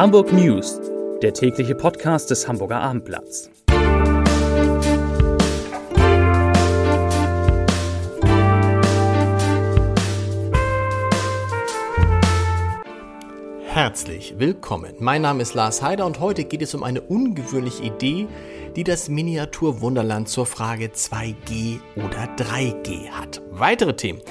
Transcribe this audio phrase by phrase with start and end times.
[0.00, 0.80] Hamburg News,
[1.20, 3.50] der tägliche Podcast des Hamburger Abendblatts.
[13.66, 14.94] Herzlich willkommen.
[15.00, 18.26] Mein Name ist Lars Heider und heute geht es um eine ungewöhnliche Idee,
[18.76, 23.42] die das Miniaturwunderland zur Frage 2G oder 3G hat.
[23.50, 24.22] Weitere Themen.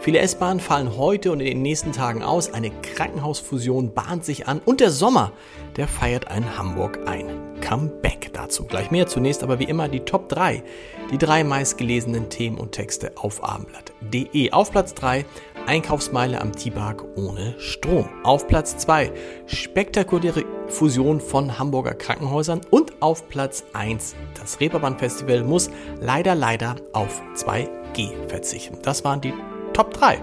[0.00, 2.52] Viele S-Bahnen fallen heute und in den nächsten Tagen aus.
[2.54, 5.32] Eine Krankenhausfusion bahnt sich an und der Sommer,
[5.76, 7.26] der feiert ein Hamburg ein.
[7.60, 8.64] Comeback dazu.
[8.64, 10.62] Gleich mehr zunächst, aber wie immer die Top 3.
[11.10, 14.52] Die drei meistgelesenen Themen und Texte auf abendblatt.de.
[14.52, 15.24] Auf Platz 3
[15.66, 18.08] Einkaufsmeile am Tibag ohne Strom.
[18.22, 19.12] Auf Platz 2
[19.46, 25.70] spektakuläre Fusion von Hamburger Krankenhäusern und auf Platz 1 das Reeperbahn Festival muss
[26.00, 28.78] leider leider auf 2G verzichten.
[28.82, 29.34] Das waren die
[29.78, 30.20] Top 3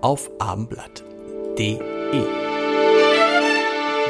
[0.00, 1.78] auf abendblatt.de.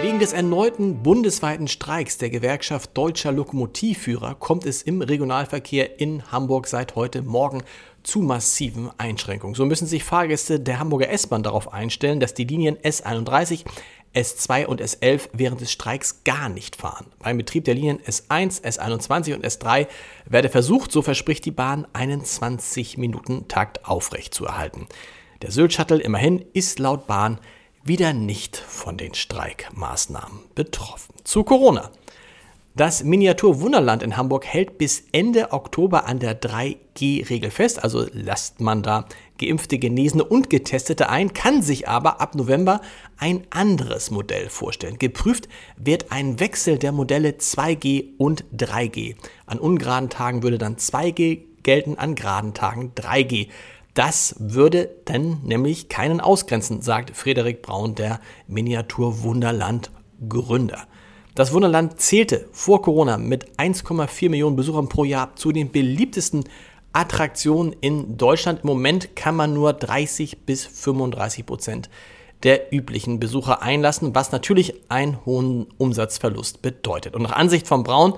[0.00, 6.68] Wegen des erneuten bundesweiten Streiks der Gewerkschaft Deutscher Lokomotivführer kommt es im Regionalverkehr in Hamburg
[6.68, 7.64] seit heute Morgen
[8.02, 9.54] zu massiven Einschränkungen.
[9.54, 13.66] So müssen sich Fahrgäste der Hamburger S-Bahn darauf einstellen, dass die Linien S31,
[14.14, 17.06] S2 und S11 während des Streiks gar nicht fahren.
[17.18, 19.86] Beim Betrieb der Linien S1, S21 und S3
[20.26, 24.86] werde versucht, so verspricht die Bahn, einen 20-Minuten-Takt aufrechtzuerhalten.
[25.42, 27.38] Der Sylt-Shuttle immerhin ist laut Bahn
[27.84, 31.14] wieder nicht von den Streikmaßnahmen betroffen.
[31.24, 31.90] Zu Corona.
[32.78, 38.60] Das Miniatur Wunderland in Hamburg hält bis Ende Oktober an der 3G-Regel fest, also lasst
[38.60, 42.80] man da Geimpfte, Genesene und Getestete ein, kann sich aber ab November
[43.16, 44.96] ein anderes Modell vorstellen.
[44.96, 49.16] Geprüft wird ein Wechsel der Modelle 2G und 3G.
[49.46, 53.48] An ungeraden Tagen würde dann 2G gelten, an geraden Tagen 3G.
[53.94, 59.90] Das würde dann nämlich keinen ausgrenzen, sagt Frederik Braun, der Miniatur Wunderland
[60.28, 60.86] Gründer.
[61.38, 66.42] Das Wunderland zählte vor Corona mit 1,4 Millionen Besuchern pro Jahr zu den beliebtesten
[66.92, 68.62] Attraktionen in Deutschland.
[68.64, 71.90] Im Moment kann man nur 30 bis 35 Prozent
[72.42, 77.14] der üblichen Besucher einlassen, was natürlich einen hohen Umsatzverlust bedeutet.
[77.14, 78.14] Und nach Ansicht von Braun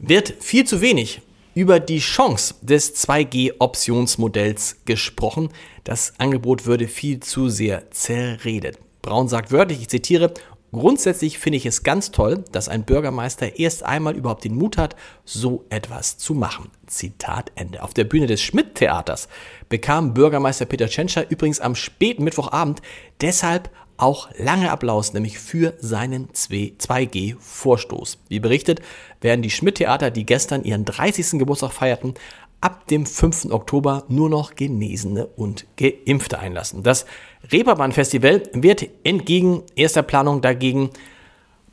[0.00, 1.22] wird viel zu wenig
[1.54, 5.50] über die Chance des 2G-Optionsmodells gesprochen.
[5.84, 8.80] Das Angebot würde viel zu sehr zerredet.
[9.00, 10.34] Braun sagt wörtlich, ich zitiere,
[10.70, 14.96] Grundsätzlich finde ich es ganz toll, dass ein Bürgermeister erst einmal überhaupt den Mut hat,
[15.24, 16.70] so etwas zu machen.
[16.86, 17.82] Zitat Ende.
[17.82, 19.28] Auf der Bühne des Schmidt-Theaters
[19.70, 22.82] bekam Bürgermeister Peter Tschentscher übrigens am späten Mittwochabend
[23.22, 28.18] deshalb auch lange Applaus, nämlich für seinen 2G-Vorstoß.
[28.28, 28.80] Wie berichtet,
[29.20, 31.38] werden die Schmidt-Theater, die gestern ihren 30.
[31.38, 32.14] Geburtstag feierten,
[32.60, 33.46] ab dem 5.
[33.50, 36.82] Oktober nur noch Genesene und Geimpfte einlassen.
[36.82, 37.06] Das
[37.52, 40.90] Reeperbahn Festival wird entgegen erster Planung dagegen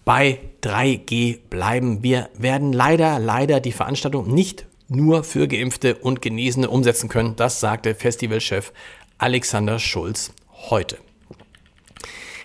[0.03, 2.03] bei 3G bleiben.
[2.03, 7.35] Wir werden leider, leider die Veranstaltung nicht nur für Geimpfte und Genesene umsetzen können.
[7.35, 8.71] Das sagte Festivalchef
[9.17, 10.31] Alexander Schulz
[10.69, 10.97] heute.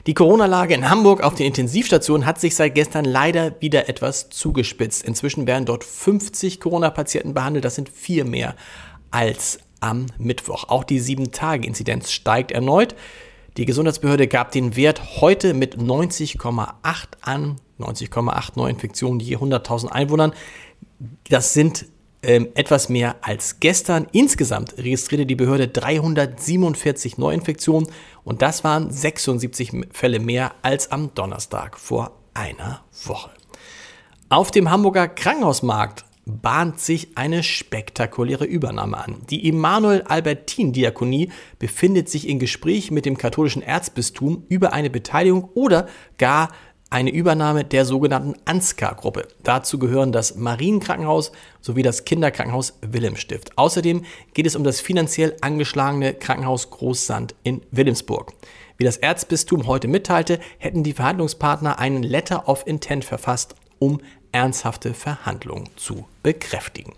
[0.06, 5.04] Die Corona-Lage in Hamburg auf den Intensivstationen hat sich seit gestern leider wieder etwas zugespitzt.
[5.04, 7.66] Inzwischen werden dort 50 Corona-Patienten behandelt.
[7.66, 8.56] Das sind vier mehr
[9.10, 10.68] als am Mittwoch.
[10.68, 12.94] Auch die 7-Tage-Inzidenz steigt erneut.
[13.58, 16.68] Die Gesundheitsbehörde gab den Wert heute mit 90,8
[17.20, 17.56] an.
[17.78, 20.32] 90,8 Neuinfektionen je 100.000 Einwohnern.
[21.28, 21.86] Das sind
[22.22, 24.06] ähm, etwas mehr als gestern.
[24.12, 27.88] Insgesamt registrierte die Behörde 347 Neuinfektionen
[28.24, 33.30] und das waren 76 Fälle mehr als am Donnerstag vor einer Woche.
[34.28, 39.16] Auf dem Hamburger Krankenhausmarkt bahnt sich eine spektakuläre Übernahme an.
[39.30, 45.50] Die Emanuel Albertin Diakonie befindet sich in Gespräch mit dem katholischen Erzbistum über eine Beteiligung
[45.54, 45.88] oder
[46.18, 46.50] gar
[46.90, 49.28] eine Übernahme der sogenannten Ansgar-Gruppe.
[49.44, 51.30] Dazu gehören das Marienkrankenhaus
[51.60, 53.56] sowie das Kinderkrankenhaus Wilhelmstift.
[53.56, 58.32] Außerdem geht es um das finanziell angeschlagene Krankenhaus Großsand in Wilhelmsburg.
[58.76, 64.00] Wie das Erzbistum heute mitteilte, hätten die Verhandlungspartner einen Letter of Intent verfasst, um
[64.32, 66.94] ernsthafte Verhandlungen zu bekräftigen.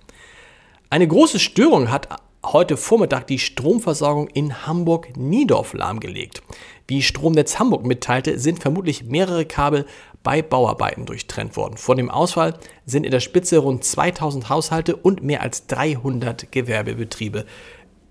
[0.88, 2.08] Eine große Störung hat
[2.44, 6.42] heute Vormittag die Stromversorgung in Hamburg-Niedorf lahmgelegt.
[6.88, 9.86] Wie Stromnetz Hamburg mitteilte, sind vermutlich mehrere Kabel
[10.22, 11.76] bei Bauarbeiten durchtrennt worden.
[11.76, 17.46] Vor dem Ausfall sind in der Spitze rund 2000 Haushalte und mehr als 300 Gewerbebetriebe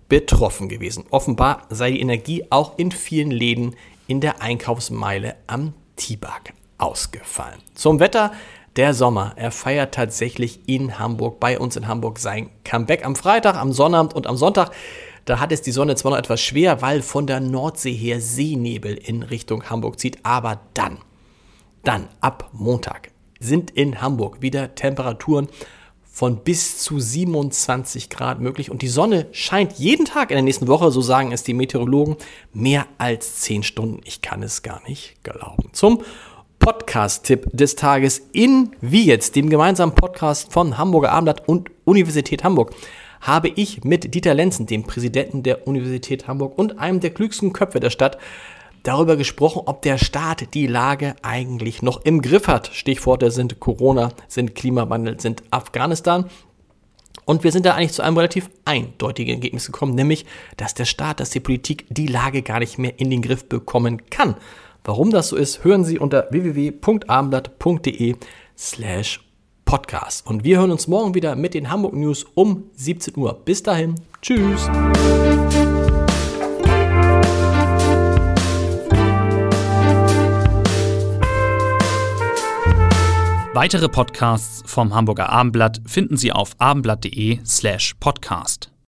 [0.08, 1.06] betroffen gewesen.
[1.10, 3.76] Offenbar sei die Energie auch in vielen Läden
[4.08, 7.60] in der Einkaufsmeile am Tibag ausgefallen.
[7.76, 8.32] Zum Wetter.
[8.78, 13.58] Der Sommer, er feiert tatsächlich in Hamburg, bei uns in Hamburg sein Comeback am Freitag,
[13.58, 14.72] am Sonnabend und am Sonntag.
[15.26, 18.96] Da hat es die Sonne zwar noch etwas schwer, weil von der Nordsee her Seenebel
[18.96, 21.00] in Richtung Hamburg zieht, aber dann
[21.84, 25.50] Dann ab Montag sind in Hamburg wieder Temperaturen
[26.14, 30.68] von bis zu 27 Grad möglich und die Sonne scheint jeden Tag in der nächsten
[30.68, 32.18] Woche, so sagen es die Meteorologen,
[32.54, 34.02] mehr als 10 Stunden.
[34.04, 35.70] Ich kann es gar nicht glauben.
[35.72, 36.04] Zum
[36.62, 42.76] Podcast-Tipp des Tages in Wie jetzt, dem gemeinsamen Podcast von Hamburger Abendblatt und Universität Hamburg,
[43.20, 47.80] habe ich mit Dieter Lenzen, dem Präsidenten der Universität Hamburg und einem der klügsten Köpfe
[47.80, 48.20] der Stadt,
[48.84, 52.70] darüber gesprochen, ob der Staat die Lage eigentlich noch im Griff hat.
[52.72, 56.26] Stichworte sind Corona, sind Klimawandel, sind Afghanistan.
[57.26, 61.20] Und wir sind da eigentlich zu einem relativ eindeutigen Ergebnis gekommen, nämlich, dass der Staat,
[61.20, 64.36] dass die Politik die Lage gar nicht mehr in den Griff bekommen kann.
[64.84, 68.16] Warum das so ist, hören Sie unter www.abendblatt.de
[68.58, 69.22] slash
[69.66, 70.26] podcast.
[70.28, 73.40] Und wir hören uns morgen wieder mit den Hamburg News um 17 Uhr.
[73.46, 74.68] Bis dahin, tschüss.
[83.54, 88.71] Weitere Podcasts vom Hamburger Abendblatt finden Sie auf abendblatt.de slash podcast.